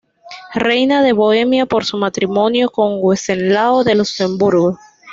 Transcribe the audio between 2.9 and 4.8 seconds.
Wenceslao de Luxemburgo.